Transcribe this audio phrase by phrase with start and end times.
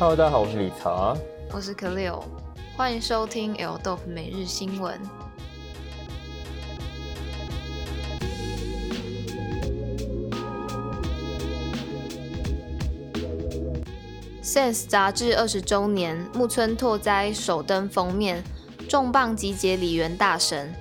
[0.00, 1.14] Hello，大家好，我是理查，
[1.52, 2.24] 我是可六，
[2.74, 4.98] 欢迎收听 L Dope 每日新闻。
[14.42, 18.42] Sense 杂志二十周年，木村拓哉首登封面，
[18.88, 20.72] 重磅集结里原大神。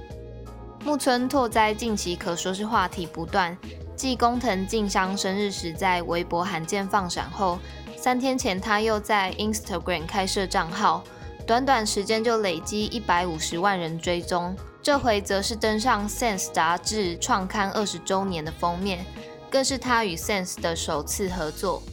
[0.86, 3.58] 木村拓哉近期可说是话题不断，
[3.98, 7.60] 继工藤静香生日时在微博罕见放闪后。
[8.02, 11.04] 三天前，他又在 Instagram 开设账号，
[11.46, 14.56] 短短时间就累积一百五十万人追踪。
[14.82, 19.06] 这回则是登上 Sense 杂志创刊二十周年的封面，
[19.52, 21.84] 更是他与 Sense 的首次合作。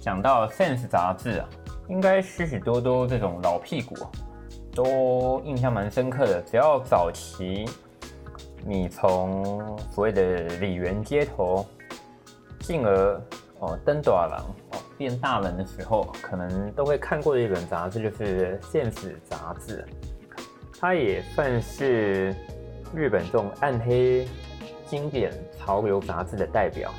[0.00, 1.46] 讲到 Sense 杂志啊，
[1.90, 3.94] 应该许许多多这种老屁股
[4.74, 6.40] 都印象蛮深刻的。
[6.40, 7.68] 只要早期
[8.64, 9.44] 你从
[9.92, 11.66] 所谓的里园街头，
[12.60, 13.22] 进而
[13.58, 14.82] 哦登大人哦。
[15.00, 18.92] 变大人的时候，可能都会看过的一本杂志，就是《Sense》
[19.30, 19.82] 杂志。
[20.78, 22.36] 它也算是
[22.94, 24.28] 日本这种暗黑
[24.84, 26.90] 经典潮流杂志的代表。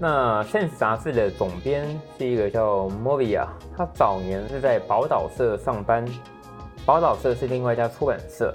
[0.00, 1.86] 那《Sense》杂志的总编
[2.18, 6.04] 是一个叫 Movia，他早年是在宝岛社上班，
[6.84, 8.52] 宝岛社是另外一家出版社。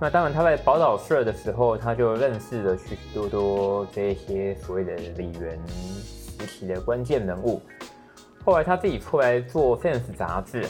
[0.00, 5.58] 那当然，他在宝岛社的时候，他就认识了许许多多这些所谓的里原。
[6.66, 7.60] 的关键人物，
[8.44, 10.64] 后来他自己出来做 Sense 杂志，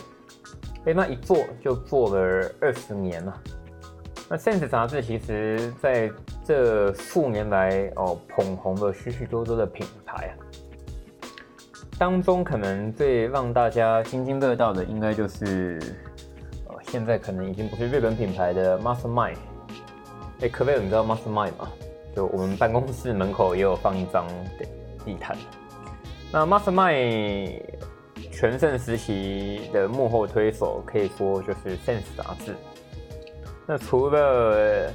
[0.85, 3.35] 哎，那一做就做了二十年嘛。
[4.29, 6.11] 那 Sense 杂志其实在
[6.45, 10.33] 这数年来哦，捧红了许许多多的品牌啊。
[11.99, 15.79] 当中可能最让大家津津乐道的，应该就是
[16.67, 19.37] 呃，现在可能已经不是日本品牌的 Mastermind。
[20.41, 21.71] 哎，可不可以你知道 Mastermind 吗？
[22.17, 24.27] 就我们办公室门口也有放一张
[25.05, 25.37] 地毯。
[26.33, 27.61] 那 Mastermind
[28.31, 32.55] 全盛时期的幕后推手，可以说就是 Sense 杂志。
[33.67, 34.91] 那除了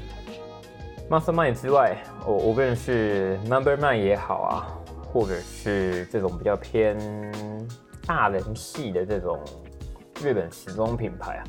[1.07, 1.95] Mastermind 之外，
[2.25, 4.67] 我无论是 Number Nine 也好啊，
[5.13, 6.97] 或者是这种比较偏
[8.07, 9.39] 大人系的这种
[10.19, 11.43] 日本时装品牌啊，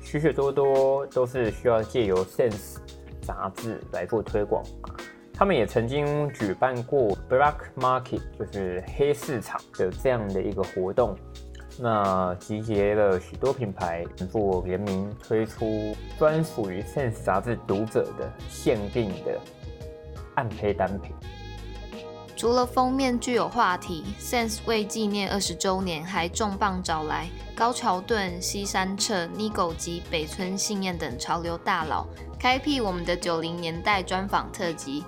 [0.00, 2.78] 许许多多都是需要借由 Sense
[3.22, 4.60] 杂志来做推广。
[5.36, 11.16] 他们也曾经举办过 Black Market，就是黑市场的这样的一个活动，
[11.76, 19.40] 那集结了许多品牌做联名推出专属于 Sense 杂志读者的限定的
[20.36, 21.12] 暗黑单品。
[22.36, 32.06] 除了封面具有话题，Sense 为纪念二十周年，还重磅找来高桥盾、西山彻、Nigo 及北村信彦等潮流大佬，
[32.38, 35.04] 开辟我们的九零年代专访特辑。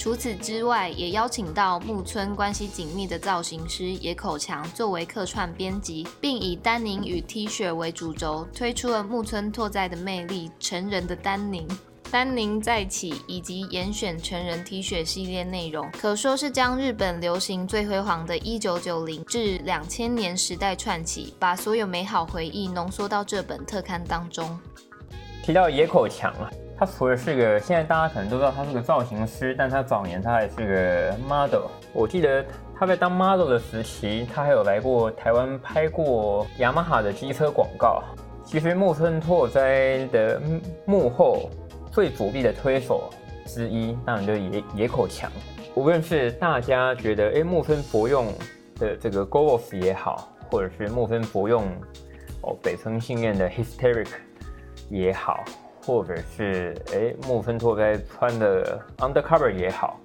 [0.00, 11.68] 除此之外，也邀请到木村关系紧密的造型师野口强作为客串编辑，并以丹宁与 T 恤为主轴，推出了木村拓哉的魅力成人的丹宁、
[12.10, 24.58] 丹宁再起以及严选成人 T 恤系列内容，可说是将日本流行最辉煌的一九九零至两千年时代串起，把所有美好回忆浓缩到这本特刊当中。
[25.42, 26.48] 提到野口强啊。
[26.80, 31.66] 他除了是个，现在大家可能都知道他是个造型师，但他早年他还是个 model。
[31.92, 32.42] 我记得
[32.74, 38.02] 他在当 model 的时期，他还有来过台湾拍过雅马哈的机车广告。
[38.46, 40.40] 其实木村拓哉的
[40.86, 41.50] 幕后
[41.92, 43.10] 最主力的推手
[43.44, 45.30] 之一，当然就是野野口强。
[45.74, 48.32] 无论是大家觉得哎木村博用
[48.76, 51.62] 的这个 g o o s 也好，或者是木村博用
[52.40, 54.08] 哦北村信彦的 Hysteric
[54.88, 55.44] 也好。
[55.90, 59.98] 或者是哎，木村拓哉穿的 undercover 也好，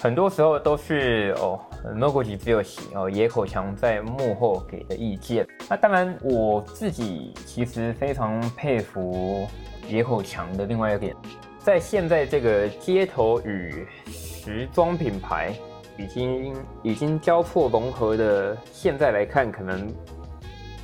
[0.00, 1.60] 很多时候都是哦
[1.94, 5.46] Noguchi 只有喜哦，野口强在幕后给的意见。
[5.70, 9.46] 那当然，我自己其实非常佩服
[9.88, 11.14] 野口强的另外一点，
[11.60, 15.54] 在现在这个街头与时装品牌
[15.96, 16.52] 已经
[16.82, 19.88] 已经交错融合的现在来看，可能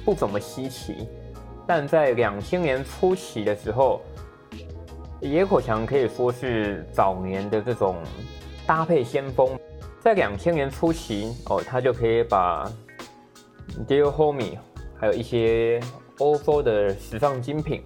[0.05, 1.09] 不怎么稀奇。
[1.72, 4.00] 但在两千年初期的时候，
[5.20, 7.94] 野口强可以说是早年的这种
[8.67, 9.56] 搭配先锋。
[10.00, 12.69] 在两千年初期，哦，他就可以把
[13.87, 14.58] Dear Homie
[14.99, 15.81] 还有一些
[16.19, 17.84] 欧洲的时尚精品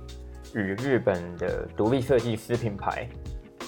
[0.54, 3.06] 与日本的独立设计师品牌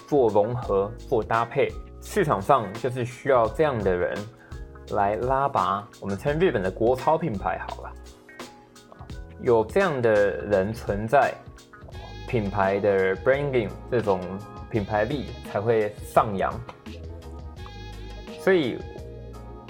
[0.08, 1.68] 做融合、做搭配。
[2.00, 4.16] 市场上就是需要这样的人
[4.92, 7.92] 来拉拔，我们称日本的国潮品牌好了。
[9.42, 10.12] 有这样的
[10.46, 11.32] 人存在，
[12.26, 14.20] 品牌的 branding 这种
[14.70, 16.52] 品牌力才会上扬。
[18.40, 18.78] 所以，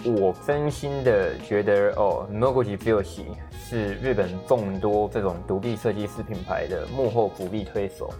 [0.05, 3.25] 我真心的觉得哦，Noguchi Tsuyoshi
[3.59, 8.13] 是日本众多这种独立设计师品牌的幕后主力推手。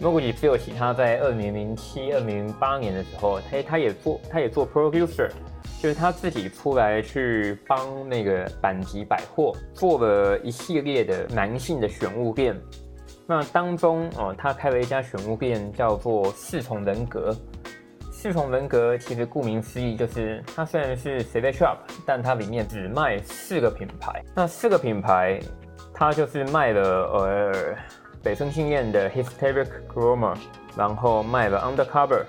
[0.00, 5.30] Noguchi Tsuyoshi 他在二零零七、二零零八年的时候，他他也做他也做 producer，
[5.80, 12.54] 就是他自己出来去帮那个阪急百货做了一系列的男性的选物店。
[13.26, 17.34] 那当中哦，他开了一家选物店，叫做四重人格。
[18.12, 24.22] 四重人格其实顾名思义，就是它虽然是 select shop，但它里面只卖四个品牌。
[24.34, 25.40] 那四个品牌，
[25.94, 27.52] 它就是卖了呃
[28.22, 30.36] 北村信彦的 Hysteric Chroma，
[30.76, 32.24] 然后卖了 Undercover，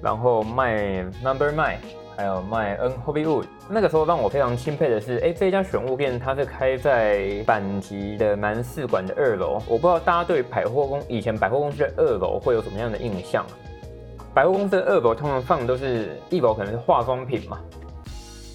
[0.00, 1.76] 然后卖 Number Nine。
[2.16, 9.54] 还有卖 N Hobbywood，那个时候让我非常钦佩的是，哎，这家选物店它是开在阪急的南四馆的二楼。
[9.66, 13.44] 我不知道大家对百货公以前百货公司的二楼会有什么样的印象？
[14.32, 17.60] 百货公司的二楼通常放的都是一楼可能是化妆品嘛，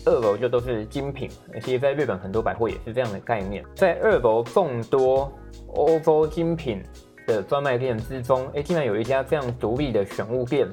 [0.06, 1.29] 二楼就都是精品。
[1.61, 5.31] 其实在日本很多百货也是这样的概念，在二楼众多
[5.73, 6.81] 欧洲精品
[7.27, 10.67] 的专卖店之中，哎，竟然有一家这样独立的选物店。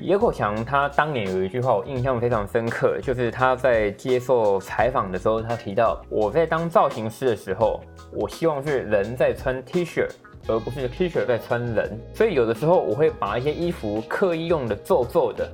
[0.00, 7.80] 野口强他当年有一句话我印象非常深刻，就是他在接受采访的时候，他提到我在当造型师的时候，
[8.12, 10.08] 我希望是人在穿 T 恤，
[10.48, 11.98] 而不是 T 恤在穿人。
[12.14, 15.50] 所以有的时候我会把一些衣服刻意用的皱皱的，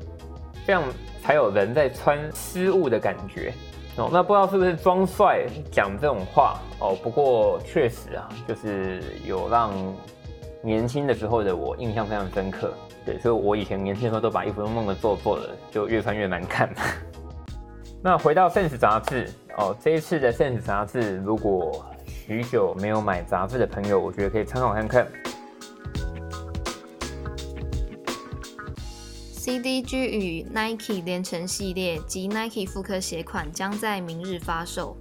[0.67, 0.83] 这样
[1.23, 3.53] 才有人在穿失误的感觉。
[3.97, 6.97] 哦，那不知道是不是装帅讲这种话哦？
[7.03, 9.73] 不过确实啊，就是有让
[10.63, 12.75] 年轻的时候的我印象非常深刻。
[13.05, 16.69] 对，所以我以前年轻的时候都把衣服都弄得皱皱的，就越穿越难看。
[18.03, 25.07] 那回到 Sense 杂志哦，这一次的 Sense 杂志，如果许久没有买杂志的朋友，我觉得可以参考看看。
[29.33, 34.95] CDG 与 Nike 联成系列及 Nike 复刻鞋款将在明日发售。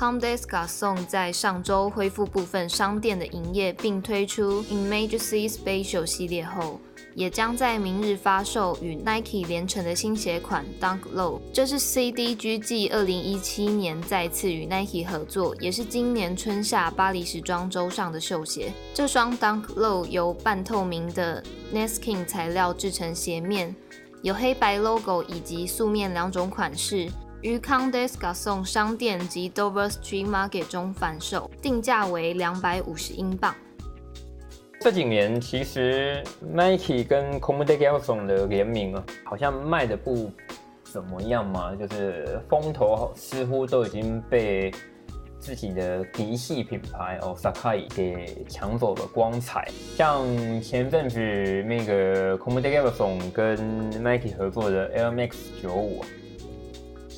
[0.00, 6.80] Comme des Garçons 在上周恢复部分商店的营业，并推出 Images Spatial 系列后。
[7.14, 18.72] 也将在明日发售与 Nike 联成的新鞋款 Dunk Low，这是 CDG 继二零一七年再次与 Nike 合作，也是今年春夏巴黎时装周上的秀鞋。
[18.94, 21.44] 这双 Dunk Low 由半透明的
[21.74, 23.76] Neskin 材料制成鞋面，
[24.22, 27.10] 有黑白 logo 以及素面两种款式，
[27.42, 33.54] 于 Conde s a o n 商店及 Dover Street Market 中贩售，定价为两百五十英镑。
[34.78, 40.30] 这几年其实 Nike 跟 c o m d e g a s o n 的联名啊，好像卖的不
[40.84, 44.70] 怎么样嘛，就是风头似乎都已经被
[45.38, 49.66] 自己的嫡系品牌哦 Sakai 给抢走了光彩。
[49.96, 50.26] 像
[50.60, 51.18] 前阵子
[51.62, 55.32] 那个 c o m d e g a s o n 跟 Nike 合作的 Air Max
[55.62, 56.04] 九五、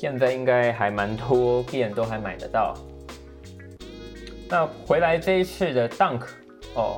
[0.03, 2.75] 现在应该还蛮多店都还买得到。
[4.49, 6.23] 那回来这一次的 Dunk
[6.75, 6.97] 哦。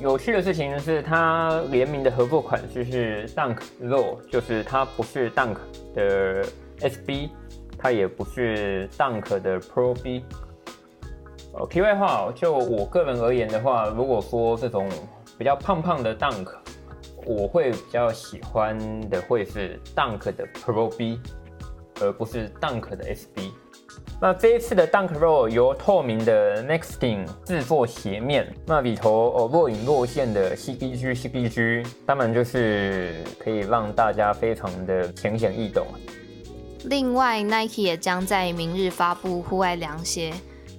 [0.00, 5.58] 有趣的事情是，它联名的合作款式是 Dunk Low，就是它不是 Dunk
[5.94, 6.46] 的
[6.80, 7.28] SB，
[7.76, 10.24] 它也不是 Dunk 的 Pro B。
[11.52, 14.88] 哦，题外话，就我个人而言的话，如果说这种
[15.36, 16.48] 比较胖胖的 Dunk，
[17.26, 18.78] 我会比较喜欢
[19.10, 21.20] 的会是 Dunk 的 Pro B，
[22.00, 23.50] 而不是 Dunk 的 SB。
[24.20, 35.86] 那这一次的 Dunk Roll 由透明的 Nexting 制作鞋面，那里头哦若隐若现的 CPG CPG，当然就是可以让大家非常的浅显易懂。
[36.84, 40.32] 另外，Nike 也将在明日发布户外凉鞋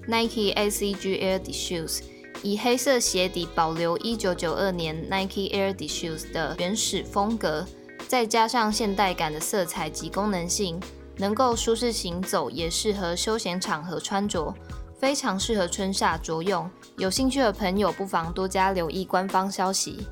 [0.06, 2.02] Nike ACG Air Shoes，
[2.42, 7.66] 以黑色鞋底保留1992年 Nike Air Shoes 的原始风格，
[8.08, 10.80] 再加上现代感的色彩及功能性。
[11.20, 14.54] 能够舒适行走，也适合休闲场合穿着，
[14.98, 16.68] 非常适合春夏着用。
[16.98, 20.08] 有兴趣的朋友不妨多加留意官方消息。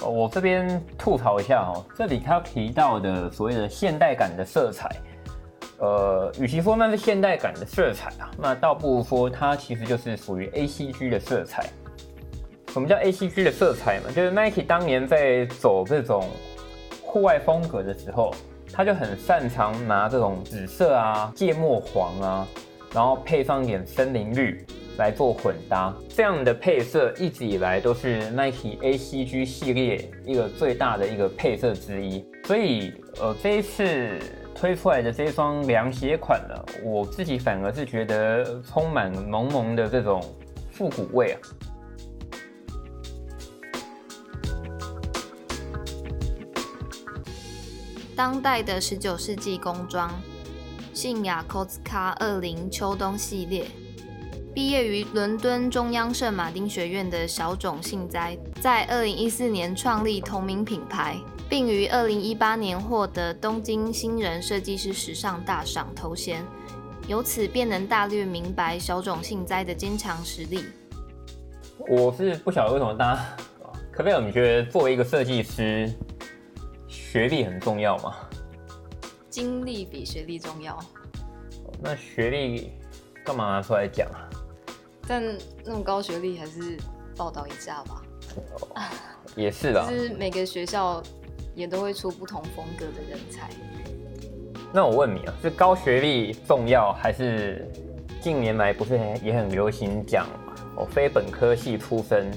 [0.00, 4.88] 我这边吐槽一下哦，这里他提到的所谓的现代感的色彩，
[5.78, 11.68] 呃，与其说那是现代感的色彩啊，那倒不如说它其实就是属于 ACG 的色彩。
[12.68, 14.12] 什么叫 ACG 的色彩嘛？
[14.14, 16.28] 就是 Nike 当年在走这种
[17.02, 18.32] 户外风格的时候。
[18.72, 22.48] 他就很擅长拿这种紫色啊、芥末黄啊，
[22.92, 24.64] 然后配上点森林绿
[24.98, 32.24] 来做混搭，这样的配色一直以来都是 Nike ACG 系列一个最大的一个配色之一。
[32.44, 34.18] 所以，呃，这一次
[34.54, 40.22] 推出来的这双凉鞋款呢，我自己反而是觉得充满浓浓的这种
[40.70, 41.40] 复古味啊。
[48.16, 50.10] 当代的十九世纪工装，
[50.94, 53.66] 信雅 Kotzka 二零秋冬系列。
[54.54, 61.14] 毕业于伦敦中央圣马丁学院的小塚幸哉，在二零一四年创立同名品牌，
[61.46, 66.42] 并于二零一八年获得东京新人设计师时尚大赏头衔，
[67.06, 70.64] 由此便能大略明白小塚幸哉的坚强实力。
[71.86, 73.36] 我是不晓得为什么大家，
[73.92, 75.92] 可贝尔，你觉得作为一个设计师，
[77.16, 78.14] 学历很重要吗？
[79.30, 80.78] 经历比学历重要。
[81.80, 82.72] 那学历
[83.24, 84.28] 干嘛拿出来讲啊？
[85.08, 85.24] 但
[85.64, 86.76] 那么高学历还是
[87.16, 88.02] 报道一下吧。
[88.74, 88.82] 哦、
[89.34, 89.82] 也是的。
[89.88, 91.02] 就是每个学校
[91.54, 93.48] 也都会出不同风格的人才。
[94.70, 97.66] 那我问你啊，是高学历重要，还是
[98.20, 100.26] 近年来不是也很流行讲
[100.76, 102.30] 哦，非本科系出身，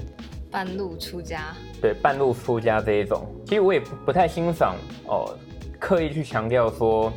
[0.50, 1.54] 半路出家？
[1.82, 4.76] 对，半路出家这一种，其实我也不不太欣赏
[5.08, 5.36] 哦，
[5.80, 7.12] 刻意去强调说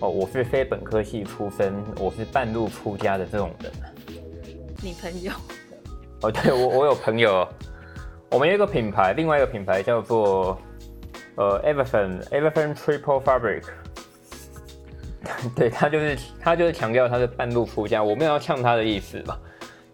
[0.00, 3.72] 哦，我是非本科系出身，我是半路出家的这种人。
[4.82, 5.30] 你朋友？
[6.22, 7.48] 哦，对，我我有朋友，
[8.28, 10.60] 我们有一个品牌，另外一个品牌叫做
[11.36, 13.22] 呃 e v e r f o n e v e r f o n Triple
[13.22, 13.62] Fabric
[15.54, 19.38] 对，他就是他就是强调他是半路出家，我没有要呛他的意思吧？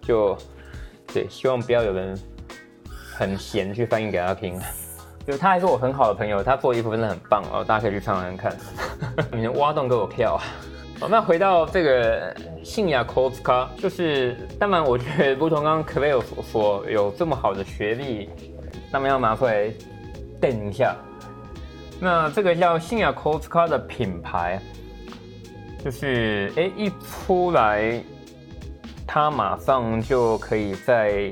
[0.01, 0.35] 就
[1.13, 2.19] 对，希望不要有人
[2.91, 4.59] 很闲去翻译给他听。
[5.29, 8.57] 就他还是我很好的朋友，他做衣服真的很棒哦，大家可以去尝尝看，
[9.31, 10.41] 你能挖洞给我跳。
[10.99, 18.31] 好，那回到这个信雅 Kotzka，就是当然，我觉得如同刚刚 Cleo 所说，有这么好的学历，
[18.91, 19.71] 那么要拿出来
[20.41, 20.97] 垫一下。
[22.01, 24.59] 那这个叫信雅 Kotzka 的品牌，
[25.85, 28.03] 就是哎一出来，
[29.07, 31.31] 它马上就可以在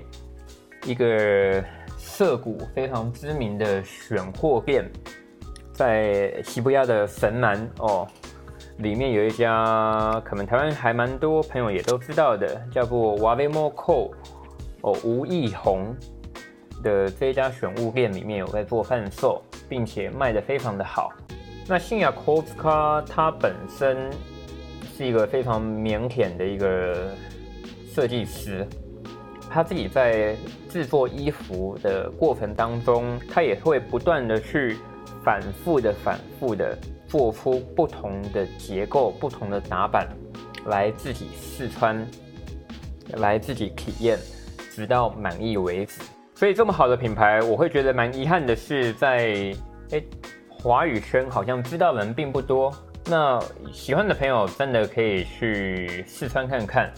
[0.85, 1.65] 一个
[2.07, 4.89] 涩谷非常知名的选货店，
[5.73, 8.07] 在西伯亚的神南哦。
[8.79, 14.13] 里面有一家可能台湾还蛮多朋友也都知道的，叫做 Wavemo Co
[14.83, 15.95] 哦，吴义宏
[16.83, 21.13] 的这一家选物店里面有在做贩售，并且卖得非常的好。
[21.67, 24.11] 那信雅 Kotzka 它本身
[24.97, 27.11] 是一个非常腼腆的一个
[27.93, 28.67] 设计师，
[29.57, 30.37] 他自己在
[30.69, 34.77] 制作衣服的过程当中，他也会不断的去
[35.25, 36.77] 反复的、反复的。
[37.09, 40.09] 做出不同的结构、不同的打版，
[40.67, 42.05] 来自己试穿，
[43.19, 44.19] 来自己体验，
[44.73, 46.03] 直到满意为止。
[46.35, 49.55] 所以这么好的品牌，我会觉得蛮遗憾的是在，
[49.87, 50.05] 在诶
[50.51, 52.75] 华语圈好像知道人并不多。
[53.07, 53.41] 那
[53.73, 56.93] 喜欢的朋友真的可以去试穿看看。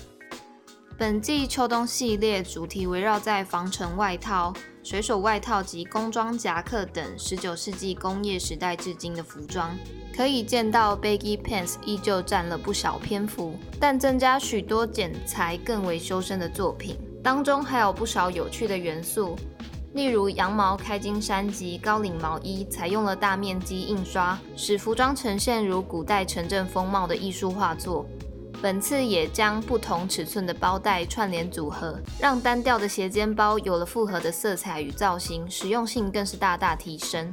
[0.98, 4.52] 本季秋冬系列主题围绕在防尘外套、
[4.82, 9.70] 水手外套及工装夹克等十九世纪工业时代至今的服装。
[10.12, 16.98] 可以见到 baggy pants 依旧占了不少篇幅，但增加许多剪裁更为修身的作品。
[17.22, 19.36] 当中还有不少有趣的元素，
[19.92, 28.04] 例如羊毛开襟衫及高领毛衣采用了大面积印刷，使服装呈现如古代城镇风貌的艺术画作。
[28.60, 37.32] 本次也将不同尺寸的包带串联组合，让单调的斜肩包有了复合的色彩与造型，实用性更是大大提升。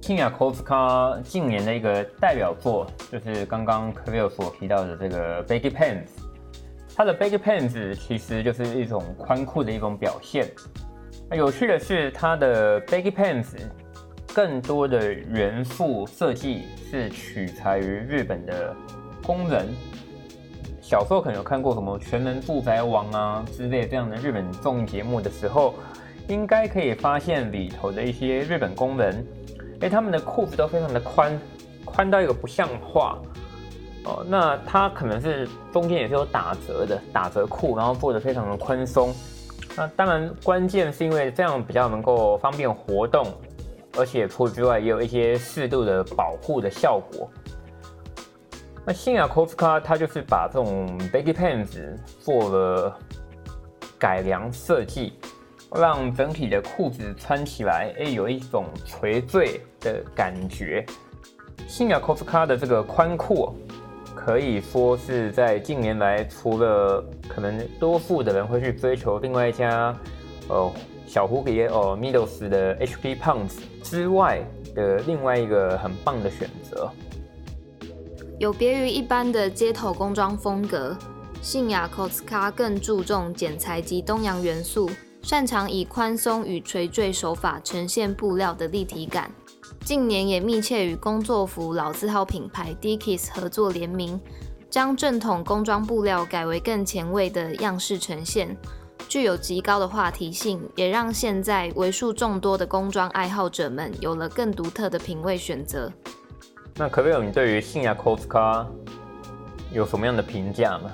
[0.00, 6.08] 信雅 Koska 近年的一个代表作，就是刚刚 Cleo 所提到的这个 Baggy Pants。
[6.96, 10.50] 它的 Baggy Pants 其实就是一种宽裤的一种表现。
[11.28, 13.58] 那有趣的是，它的 Baggy Pants
[14.32, 18.74] 更多的元素设计是取材于日本的
[19.22, 19.68] 工人。
[20.92, 25.72] 小时候可能有看过什么《全能住宅王》啊之类这样的日本综艺节目的时候，
[26.28, 29.26] 应该可以发现里头的一些日本工人。
[29.80, 31.40] 哎，他们的裤子都非常的宽，
[31.86, 33.18] 宽到一个不像话
[34.04, 34.22] 哦。
[34.28, 39.14] 那它可能是中间也是有打折的打折裤，然后做的非常的宽松。
[39.74, 43.26] 那当然，关键是因为这样比较能够方便活动，
[43.96, 47.30] 而且除此之外也有一些适度的保护的效果。
[48.84, 52.98] 那信雅 Kotzka 它就是把这种 baggy pants 做了
[53.98, 55.12] 改良设计。
[55.74, 60.84] 让整体的裤子穿起来，哎，有一种垂坠的感觉。
[61.66, 63.54] 信雅 Kotzka 的这个宽阔，
[64.14, 69.96] 可以说是在近年来，除了可能多数的人会去追求另外一家，
[70.48, 70.70] 呃，
[71.06, 74.42] 小蝴蝶哦，Middles 的 HP Pants 之外
[74.74, 76.90] 的另外一个很棒的选择。
[78.42, 80.98] 有别于一般的街头工装风格，
[81.40, 84.90] 信雅 Kotzka 更注重剪裁及东洋元素。
[85.22, 89.30] 擅长以宽松与垂坠手法呈现布料的立体感，
[89.84, 94.20] 近年也密切与工作服老字号品牌 Dickies 合作联名，
[94.68, 98.56] 将正统工装布料改为更前卫的样式呈现，
[99.08, 105.92] 具有极高的话题性，也让现在为数众多的工装爱好者们有了更独特的品味选择。
[106.74, 108.66] 那可不可以，你对于信雅 Koska
[109.70, 110.90] 有什么样的评价吗？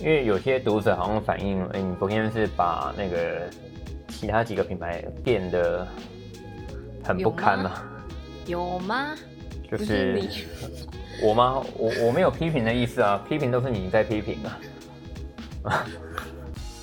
[0.00, 3.48] 因为有些读者好像反映，哎、欸，你昨天是把那个
[4.08, 5.86] 其他几个品牌变得
[7.02, 7.82] 很不堪嘛？
[8.46, 9.14] 有吗？
[9.70, 10.44] 就是，是
[11.22, 11.64] 我吗？
[11.78, 14.58] 我我没有批评的意思啊，批评都是你在批评啊。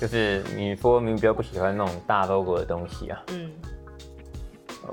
[0.00, 3.22] 就是你说明比较不喜欢那种大 logo 的东西啊。
[3.28, 3.50] 嗯。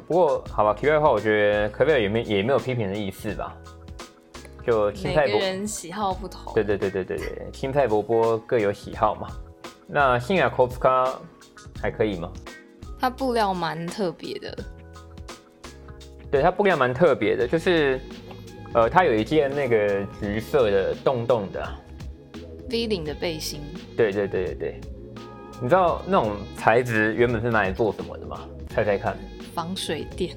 [0.08, 3.56] 不过好吧，题外话，我觉得可不可以也没也没有批评的意思吧。
[4.66, 6.54] 就青菜，每个人喜好不同。
[6.54, 9.28] 对对对对对对，青菜伯伯各有喜好嘛。
[9.88, 11.16] 那信雅 Koska
[11.82, 12.32] 还可以吗？
[13.00, 14.58] 它布料蛮特别的。
[16.30, 18.00] 对，它布料蛮特别的，就是
[18.74, 21.68] 呃，它有一件那个橘色的洞洞的
[22.70, 23.62] V 领的背心。
[23.98, 24.82] 对对对对对，
[25.60, 28.48] 你知道那种材质原本是拿来做什么的吗？
[28.84, 29.18] 猜猜看。
[29.54, 30.36] 防水垫。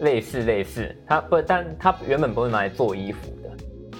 [0.00, 3.50] 类似类似，它不，但它原本不是拿来做衣服的，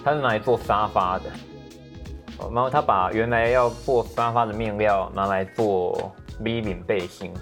[0.04, 1.25] 它是拿来做沙发的。
[2.38, 7.33] 然后他把原来要做沙发的面料拿来做 V 领背心，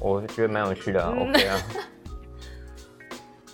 [0.00, 1.12] 我觉得蛮有趣的啊。
[1.14, 1.60] OK 啊。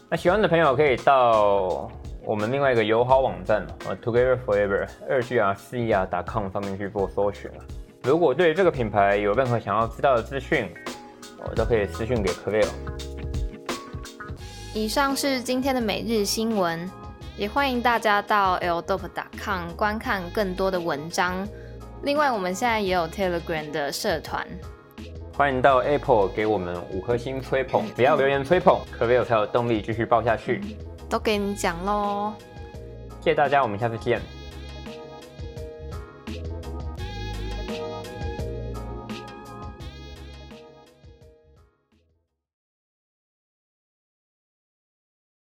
[0.08, 1.90] 那喜欢的朋友可以到
[2.22, 7.50] 我们另外一个友好网站呃，Together Forever 二 G R C R 点 com 上面去做搜寻。
[8.10, 10.68] 如果对这个品牌有任何想要知道的资讯，
[11.48, 12.66] 我都可以私讯给 Cleo。
[14.74, 16.90] 以上是今天的每日新闻，
[17.36, 21.46] 也欢迎大家到 ldope.com 观看更多的文章。
[22.02, 24.44] 另外，我们现在也有 Telegram 的社团，
[25.34, 30.60] 欢迎到 Apple 给我们五颗星吹捧，不要留言吹捧，Cleo 才有动力继续报下去。
[31.08, 32.32] 都给你讲喽，
[33.20, 34.20] 谢谢大家，我们下次见。